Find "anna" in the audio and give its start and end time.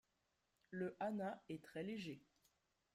0.99-1.43